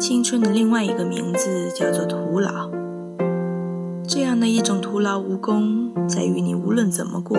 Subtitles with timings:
[0.00, 2.70] 青春的另外一个名字叫做徒劳。
[4.08, 7.36] 这样的一种徒劳无功，在于你无论怎么过，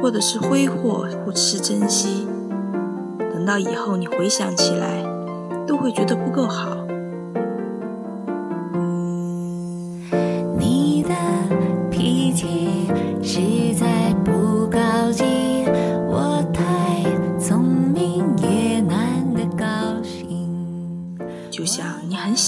[0.00, 2.26] 过的是挥霍或是珍惜，
[3.32, 5.04] 等到以后你回想起来，
[5.64, 6.76] 都会觉得不够好。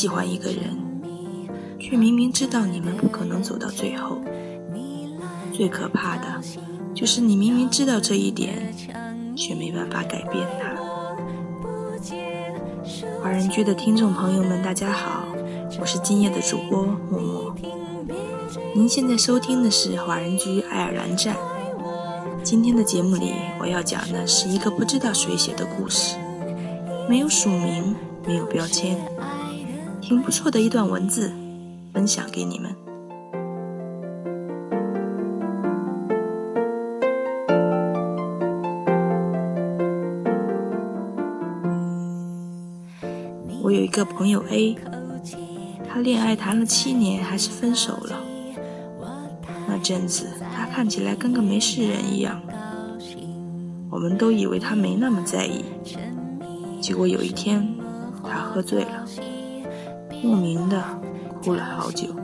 [0.03, 0.77] 喜欢一个人，
[1.79, 4.21] 却明明知道你们不可能走到最后。
[5.53, 6.41] 最可怕的，
[6.93, 8.75] 就是你明明知道这一点，
[9.37, 10.75] 却没办法改变它。
[13.23, 15.25] 华人居的听众朋友们，大家好，
[15.81, 17.55] 我是今夜的主播默默。
[18.75, 21.37] 您现在收听的是华人居爱尔兰站。
[22.43, 26.17] 今天的节目里，我要讲的是一个不知道谁写的故事，
[27.09, 27.95] 没有署名，
[28.27, 28.99] 没有标签，
[30.03, 31.33] 挺不错的一段文字，
[31.95, 32.75] 分享给你们。
[43.63, 44.77] 我有一个朋友 A，
[45.89, 48.19] 他恋爱谈了七年，还是分手了。
[49.69, 52.43] 那阵子，他看起来跟个没事人一样，
[53.89, 55.65] 我们都以为他没那么在意。
[56.81, 57.77] 结果有一天，
[58.25, 59.07] 他喝醉了，
[60.23, 60.83] 莫名的
[61.43, 62.15] 哭了好久。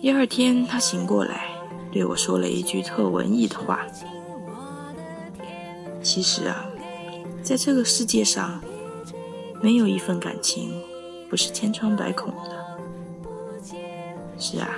[0.00, 1.48] 第二天，他醒过来，
[1.92, 3.80] 对我说了一句特文艺的话
[6.02, 6.64] ：“其实啊。”
[7.42, 8.60] 在这个世界上，
[9.62, 10.70] 没有一份感情
[11.30, 12.66] 不是千疮百孔的。
[14.36, 14.68] 是啊，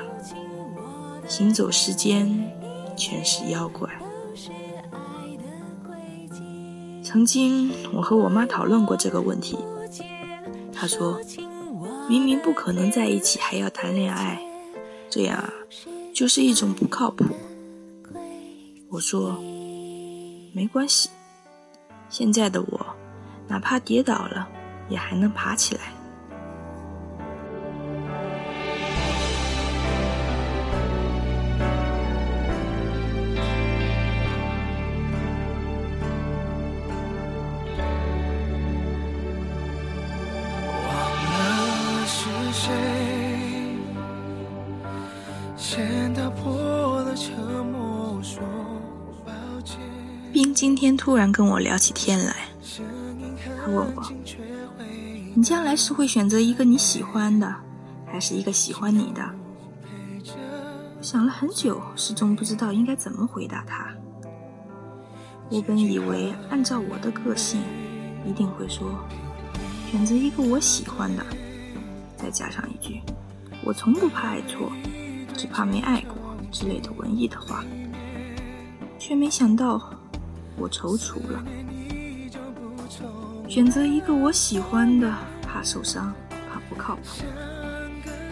[1.26, 2.50] 行走世间
[2.94, 3.88] 全是妖怪。
[7.02, 9.56] 曾经我和我妈讨论过这个问题，
[10.80, 11.20] 他说
[12.08, 14.40] ：“明明不可能在一起，还要谈恋爱，
[15.10, 15.52] 这样啊，
[16.14, 17.24] 就是一种不靠谱。”
[18.88, 19.32] 我说
[20.54, 21.10] ：“没关系。”
[22.08, 22.86] 现在的我，
[23.48, 24.48] 哪怕跌倒了，
[24.88, 25.92] 也还能爬起来。
[45.68, 47.36] 先打破了沉
[47.66, 48.42] 默，说
[49.22, 49.78] 抱歉。
[50.32, 52.34] 冰今天突然跟我聊起天来，
[53.44, 54.02] 他问我
[55.36, 57.54] ：“你将来是会选择一个你喜欢的，
[58.06, 59.20] 还是一个喜欢你的？”
[60.96, 63.88] 我想了很久，始终不知道应该怎么回答他。
[65.50, 67.60] 我本以为按照我的个性，
[68.26, 68.88] 一定会说
[69.90, 71.22] 选择一个我喜欢的，
[72.16, 73.02] 再加上一句
[73.62, 74.72] “我从不怕爱错，
[75.38, 76.16] 只怕没爱过”
[76.52, 77.64] 之类的文艺的话，
[78.98, 79.80] 却没想到。
[80.60, 81.40] 我踌躇了，
[83.48, 85.08] 选择一个我喜欢的，
[85.40, 86.12] 怕受伤，
[86.50, 87.24] 怕不靠谱；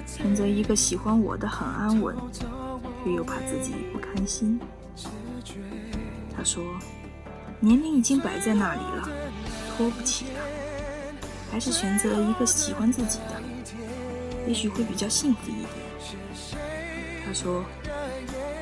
[0.09, 2.17] 选择一个喜欢我的，很安稳，
[3.05, 4.59] 却又怕自己不开心。
[6.37, 6.65] 他说
[7.63, 9.09] ：“年龄已经摆在那里了，
[9.77, 10.41] 拖不起了，
[11.53, 13.41] 还是选择一个喜欢自己的，
[14.49, 15.69] 也许会比较幸福一点。”
[17.27, 17.65] 他说：“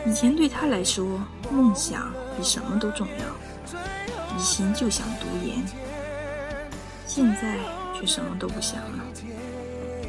[0.07, 1.21] 以前对他来说，
[1.51, 3.79] 梦想比什么都重要。”
[4.37, 5.63] 一心就想读研，
[7.07, 7.57] 现在
[7.95, 9.05] 却什么都不想了，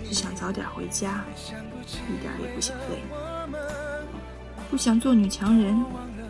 [0.04, 1.24] 只想早点回家，
[2.10, 3.04] 一点也不想累，
[4.72, 5.80] 不想做女强人，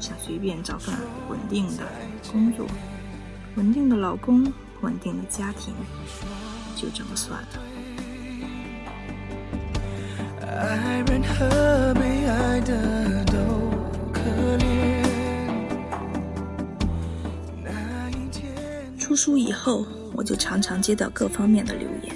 [0.02, 0.94] 想随便找份
[1.30, 1.84] 稳定的
[2.30, 2.68] 工作，
[3.56, 5.74] 稳定的老公，稳定的家庭，
[6.76, 7.75] 就这么算了。
[10.58, 13.34] 爱人和被爱的都
[14.14, 14.22] 可
[14.58, 15.04] 怜。
[18.98, 22.16] 出书以后，我就常常接到各方面的留言，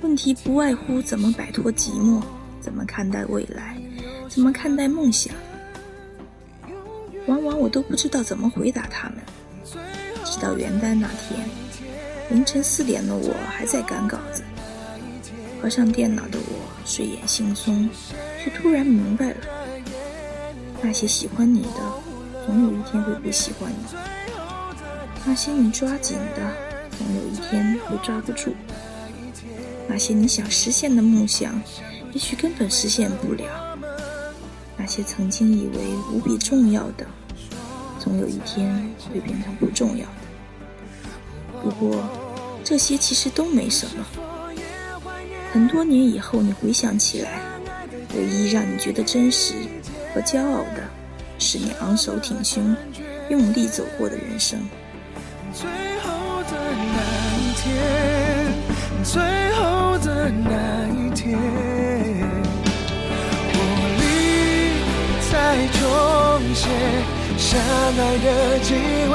[0.00, 2.20] 问题不外乎怎么摆脱寂寞，
[2.60, 3.78] 怎么看待未来，
[4.28, 5.32] 怎么看待梦想。
[7.26, 9.18] 往往我都不知道怎么回答他们。
[10.24, 11.48] 直到元旦那天，
[12.30, 14.42] 凌晨四点的我还在赶稿子，
[15.62, 17.88] 合上电脑的我睡眼惺忪，
[18.42, 19.36] 却突然明白了：
[20.82, 21.80] 那些喜欢你的，
[22.46, 23.98] 总有一天会不喜欢你。
[25.24, 26.52] 那些你抓紧的，
[26.98, 28.50] 总有一天会抓不住；
[29.88, 31.58] 那些你想实现的梦想，
[32.12, 33.46] 也许根本实现不了；
[34.76, 35.78] 那些曾经以为
[36.12, 37.06] 无比重要的，
[37.98, 41.62] 总有一天会变成不重要的。
[41.62, 42.04] 不过，
[42.62, 44.04] 这些其实都没什么。
[45.54, 47.38] 很多年以后，你回想起来，
[48.16, 49.54] 唯一让你觉得真实
[50.12, 50.82] 和骄傲的，
[51.38, 52.74] 是你昂首挺胸、
[53.28, 54.58] 用力走过的人生。
[55.52, 55.70] 最
[56.00, 57.72] 后的那一天，
[59.04, 59.22] 最
[59.52, 61.38] 后的那一天，
[63.62, 63.86] 我
[67.38, 68.74] 相爱的机
[69.06, 69.12] 会。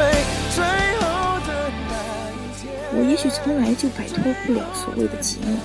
[0.55, 0.63] 最
[1.01, 1.03] 后
[1.45, 1.49] 的
[1.89, 1.91] 那
[2.31, 2.63] 一天，
[2.95, 5.59] 我也许从来就摆脱不了所谓的寂寞，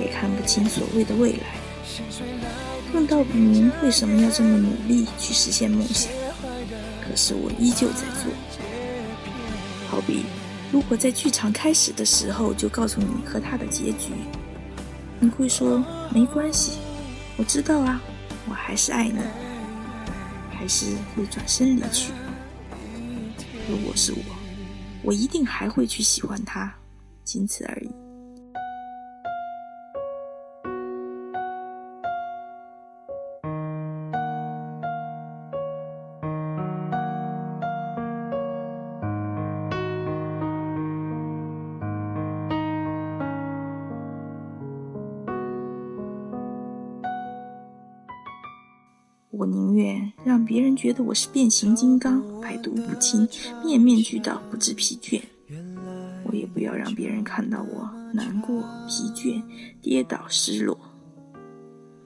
[0.00, 1.56] 也看不清所谓的未来，
[2.92, 6.12] 更道不明为什么要这么努力去实现梦想。
[7.02, 8.30] 可是我依旧在做。
[9.88, 10.24] 好比，
[10.72, 14.12] 如果在剧场开始的时候就告诉你和他的结局，
[15.20, 16.78] 你会说没关系，
[17.36, 18.00] 我知道啊，
[18.48, 19.18] 我还是爱你，
[20.50, 22.12] 还是会转身离去。
[23.70, 24.18] 如果是我，
[25.02, 26.74] 我一定还会去喜欢他，
[27.24, 28.05] 仅此而已。
[49.38, 53.28] 我宁愿让别人觉得我是变形金刚，百毒不侵，
[53.62, 55.20] 面面俱到，不知疲倦。
[56.24, 59.42] 我也不要让别人看到我难过、疲倦、
[59.82, 60.78] 跌倒、失落。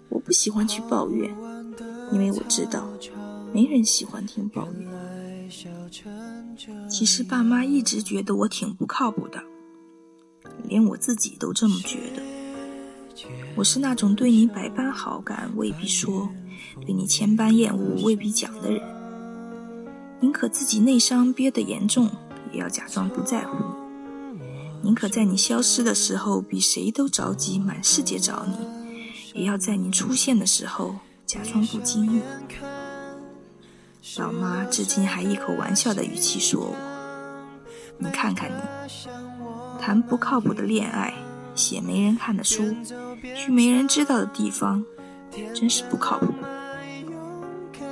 [0.09, 1.33] 我不喜欢去抱怨，
[2.13, 2.89] 因为我知道
[3.55, 5.49] 没人喜欢听抱怨。
[6.89, 9.41] 其实爸妈一直觉得我挺不靠谱的，
[10.65, 12.23] 连我自己都这么觉得。
[13.55, 16.29] 我是那种对你百般好感未必说。
[16.85, 18.83] 对你千般厌恶未必讲的人，
[20.21, 22.11] 宁可自己内伤憋得严重，
[22.53, 23.57] 也要假装不在乎
[24.33, 24.41] 你；
[24.83, 30.97] 宁可在你消失的时候比谁都着急，满世界找你，也要在你出现的时候
[31.27, 32.21] 假装不经意。
[34.19, 36.77] 老妈至今还一口玩笑的语气说我
[37.99, 38.55] ：“你看看你，
[39.81, 41.15] 谈不靠谱的恋爱，
[41.55, 42.75] 写没人看的书，
[43.37, 44.85] 去没人知道的地方，
[45.55, 46.33] 真是不靠谱。”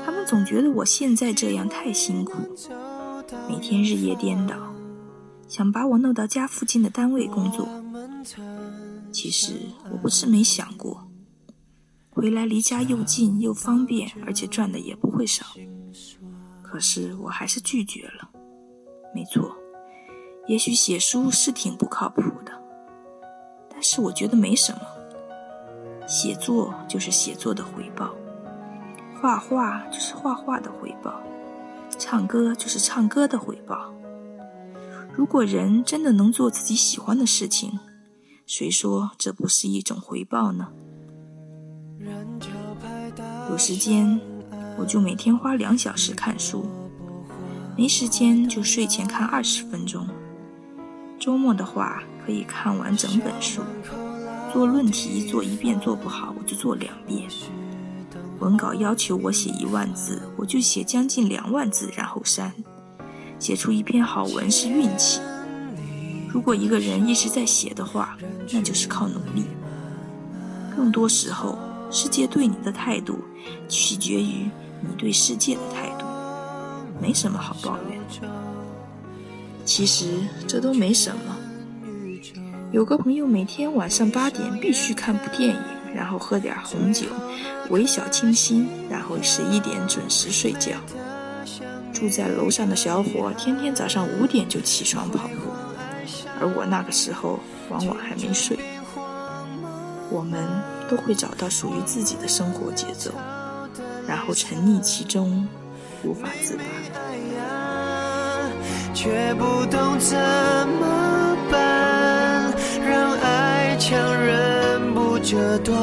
[0.04, 2.32] 他们总觉得我现在这样太辛苦，
[3.48, 4.56] 每天日夜颠倒，
[5.46, 7.68] 想把我弄到家附近的单位工作。
[9.12, 9.54] 其实
[9.90, 11.08] 我不是没想过，
[12.10, 15.44] 回来离家又近又方便，而且赚的也不会少。
[16.62, 18.30] 可是我还是拒绝了。
[19.14, 19.56] 没错，
[20.46, 22.52] 也许写书是挺不靠谱的，
[23.70, 24.80] 但是我觉得没什么。
[26.08, 28.14] 写作就是写作的回报。
[29.20, 31.20] 画画就是画画的回报，
[31.98, 33.92] 唱歌就是唱歌的回报。
[35.12, 37.78] 如果人真的能做自己喜欢的事情，
[38.46, 40.68] 谁说这不是一种回报呢？
[43.50, 44.20] 有时间
[44.78, 46.64] 我就每天花两小时看书，
[47.76, 50.06] 没时间就睡前看二十分钟。
[51.18, 53.60] 周末的话可以看完整本书。
[54.52, 57.28] 做论题做一遍做不好，我就做两遍。
[58.40, 62.52] 文稿要求我写一万字，我就写将近两万字，然后删。
[63.38, 65.20] 写出一篇好文是运气。
[66.28, 68.16] 如果一个人一直在写的话，
[68.52, 69.44] 那就是靠努力。
[70.74, 71.58] 更多时候，
[71.90, 73.18] 世界对你的态度
[73.68, 74.48] 取决于
[74.80, 76.06] 你对世界的态度，
[77.00, 77.98] 没什么好抱怨。
[79.64, 81.36] 其实这都没什么。
[82.70, 85.60] 有个朋友每天晚上八点必须看部电影。
[85.94, 87.06] 然后喝点红酒，
[87.70, 90.72] 微小清新，然后十一点准时睡觉。
[91.94, 95.50] 住在楼上的小伙天天早上五点就起床跑步，
[96.38, 98.58] 而我那个时候往往还没睡。
[100.10, 100.44] 我们
[100.90, 103.10] 都会找到属于自己的生活节奏，
[104.06, 105.48] 然后沉溺其中，
[106.04, 106.62] 无法自拔。
[108.94, 110.16] 却不懂怎
[110.80, 111.27] 么
[115.30, 115.76] 这段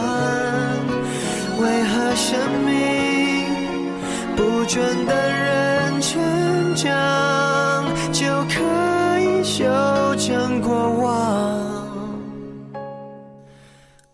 [1.59, 2.35] 为何生
[2.65, 3.45] 命
[4.35, 9.63] 不准等人成长就可以修
[10.17, 11.61] 正过往？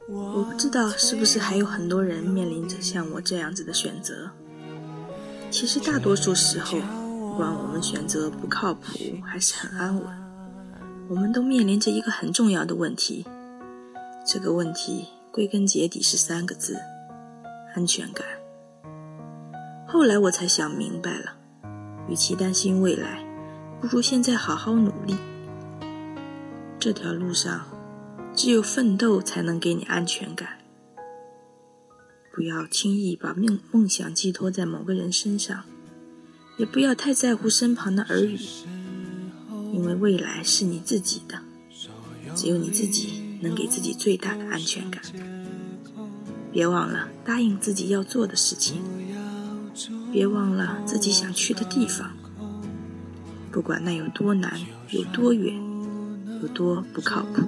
[0.10, 4.30] 我不知道是不是还有很多人面临着像我这样子的选择。
[5.50, 8.90] 其实大多数时候，不管我们选择不靠谱
[9.24, 10.06] 还是很安稳，
[11.08, 13.26] 我们都面临着一个很重要的问题。
[14.28, 15.08] 这个问题。
[15.32, 16.78] 归根结底是三个字：
[17.74, 18.26] 安全感。
[19.88, 21.38] 后来我才想明白了，
[22.10, 23.26] 与其担心未来，
[23.80, 25.16] 不如现在好好努力。
[26.78, 27.66] 这条路上，
[28.36, 30.58] 只有奋斗才能给你安全感。
[32.34, 35.64] 不要轻易把梦梦想寄托在某个人身上，
[36.58, 38.38] 也不要太在乎身旁的耳语，
[39.72, 41.40] 因为未来是你自己的，
[42.36, 45.02] 只有你自己能给自己最大的安全感。
[46.52, 48.82] 别忘了答应自己要做的事情，
[50.12, 52.12] 别忘了自己想去的地方，
[53.52, 55.56] 不管那有多难、有多远、
[56.42, 57.48] 有多不靠谱。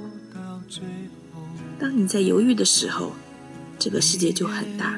[1.77, 3.11] 当你在犹豫的时候，
[3.77, 4.97] 这个世界就很大；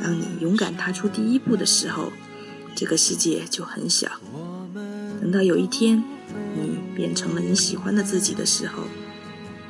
[0.00, 2.12] 当你勇敢踏出第一步的时候，
[2.76, 4.08] 这个世界就很小。
[5.20, 6.04] 等到有一天
[6.54, 8.84] 你变成了你喜欢的自己的时候，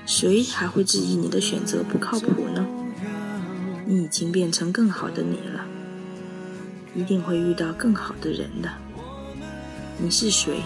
[0.06, 2.66] 谁还会质疑你的选择不靠谱呢？
[3.86, 5.64] 你已经变成更好的你了，
[6.94, 8.70] 一定会遇到更好的人的。
[9.96, 10.60] 你是谁，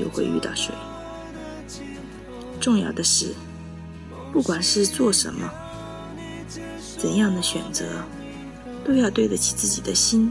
[0.00, 0.72] 又会遇到谁？
[2.58, 3.34] 重要的是，
[4.32, 5.50] 不管是做什么，
[6.98, 7.84] 怎样的选择，
[8.84, 10.30] 都要对得起自己的心。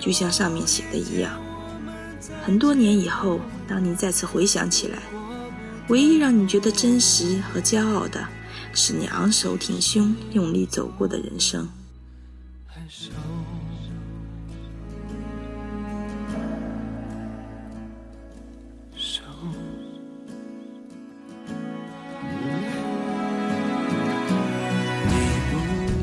[0.00, 1.38] 就像上面写的一样，
[2.42, 4.98] 很多年以后，当你再次回想起来，
[5.88, 8.26] 唯一让你觉得真实和骄傲的。
[8.78, 11.66] 是你昂首挺胸、用力走过的人生。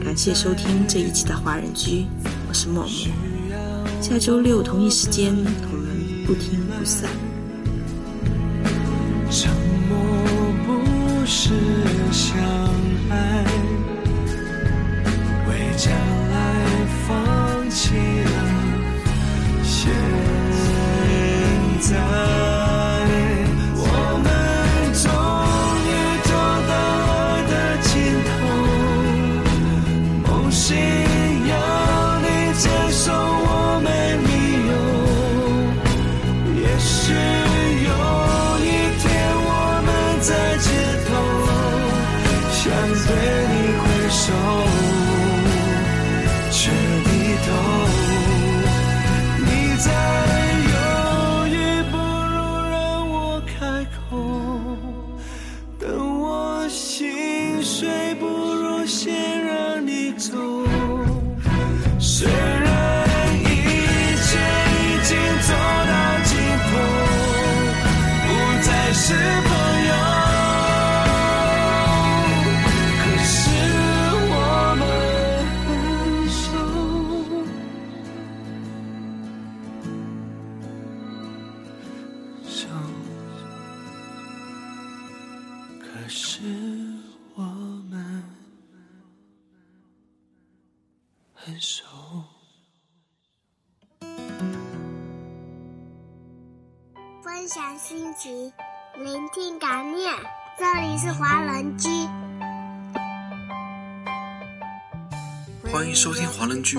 [0.04, 2.08] 感谢收听这一期的华人居，
[2.50, 4.02] 我是默默。
[4.02, 7.08] 下周六同一时间，我们不听不散。
[11.34, 11.73] 是。
[91.64, 91.86] 手。
[97.24, 98.52] 分享心情，
[98.98, 100.14] 聆听感念。
[100.60, 101.88] 这里是华人居，
[105.72, 106.78] 欢迎收听华人居。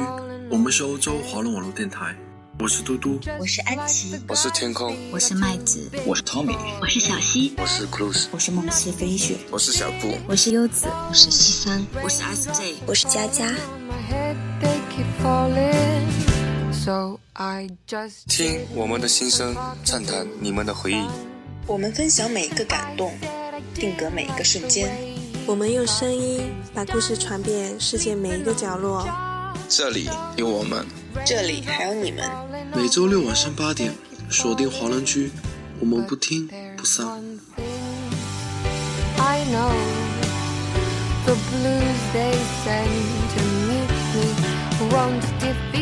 [0.50, 2.14] 我们是欧洲华人网络电台。
[2.60, 13.50] 我是嘟嘟，我是安琪，我是天空，我是麦子，我是 Tommy，我是小溪，我是 Cruz，我是梦思飞雪，我是小布，我是优子，我是西三，我是 SJ，我是佳佳。
[18.28, 21.02] 听我们的心声，畅谈你们的回忆。
[21.66, 23.10] 我们分享每一个感动，
[23.74, 24.94] 定格每一个瞬间。
[25.46, 29.08] 我们用声音把故事传遍世界每一个角落。
[29.66, 30.84] 这里有我们，
[31.24, 32.28] 这里还有你们。
[32.76, 33.94] 每周六晚上八点，
[34.30, 35.30] 锁定华人居，
[35.80, 37.06] 我们不听不散。
[39.16, 39.72] I know
[41.24, 43.03] the blues they send
[44.94, 45.73] wronged, different.